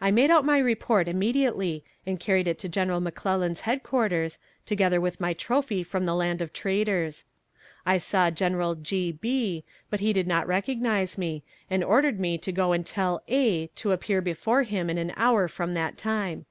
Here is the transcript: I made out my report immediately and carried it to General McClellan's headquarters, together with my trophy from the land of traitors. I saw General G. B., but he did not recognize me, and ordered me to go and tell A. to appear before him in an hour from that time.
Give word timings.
I 0.00 0.10
made 0.10 0.28
out 0.32 0.44
my 0.44 0.58
report 0.58 1.06
immediately 1.06 1.84
and 2.04 2.18
carried 2.18 2.48
it 2.48 2.58
to 2.58 2.68
General 2.68 2.98
McClellan's 2.98 3.60
headquarters, 3.60 4.36
together 4.66 5.00
with 5.00 5.20
my 5.20 5.34
trophy 5.34 5.84
from 5.84 6.04
the 6.04 6.16
land 6.16 6.42
of 6.42 6.52
traitors. 6.52 7.22
I 7.86 7.98
saw 7.98 8.32
General 8.32 8.74
G. 8.74 9.12
B., 9.12 9.62
but 9.88 10.00
he 10.00 10.12
did 10.12 10.26
not 10.26 10.48
recognize 10.48 11.16
me, 11.16 11.44
and 11.70 11.84
ordered 11.84 12.18
me 12.18 12.38
to 12.38 12.50
go 12.50 12.72
and 12.72 12.84
tell 12.84 13.22
A. 13.28 13.68
to 13.76 13.92
appear 13.92 14.20
before 14.20 14.64
him 14.64 14.90
in 14.90 14.98
an 14.98 15.12
hour 15.14 15.46
from 15.46 15.74
that 15.74 15.96
time. 15.96 16.46